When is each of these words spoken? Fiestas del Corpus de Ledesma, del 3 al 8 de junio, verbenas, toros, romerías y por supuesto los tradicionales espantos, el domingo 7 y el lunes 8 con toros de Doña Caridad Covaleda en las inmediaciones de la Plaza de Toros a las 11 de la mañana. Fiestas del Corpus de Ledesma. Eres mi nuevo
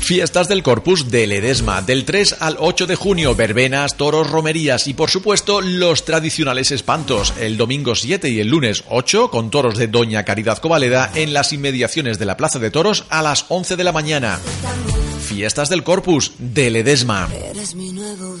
Fiestas 0.00 0.48
del 0.48 0.62
Corpus 0.62 1.10
de 1.10 1.26
Ledesma, 1.26 1.80
del 1.82 2.04
3 2.04 2.36
al 2.40 2.56
8 2.58 2.86
de 2.86 2.94
junio, 2.94 3.34
verbenas, 3.34 3.96
toros, 3.96 4.30
romerías 4.30 4.86
y 4.86 4.94
por 4.94 5.10
supuesto 5.10 5.60
los 5.60 6.04
tradicionales 6.04 6.70
espantos, 6.70 7.32
el 7.40 7.56
domingo 7.56 7.94
7 7.94 8.28
y 8.28 8.40
el 8.40 8.48
lunes 8.48 8.84
8 8.90 9.30
con 9.30 9.50
toros 9.50 9.76
de 9.78 9.88
Doña 9.88 10.24
Caridad 10.24 10.58
Covaleda 10.58 11.10
en 11.14 11.32
las 11.32 11.52
inmediaciones 11.52 12.18
de 12.18 12.26
la 12.26 12.36
Plaza 12.36 12.58
de 12.58 12.70
Toros 12.70 13.04
a 13.08 13.22
las 13.22 13.46
11 13.48 13.76
de 13.76 13.84
la 13.84 13.92
mañana. 13.92 14.38
Fiestas 15.26 15.68
del 15.70 15.82
Corpus 15.82 16.32
de 16.38 16.70
Ledesma. 16.70 17.28
Eres 17.50 17.74
mi 17.74 17.92
nuevo 17.92 18.36